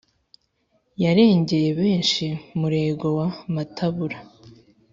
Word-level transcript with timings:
Yarengeye 1.03 1.69
benshi 1.79 2.25
Murego 2.59 3.07
wa 3.17 3.27
Matabura 3.53 4.19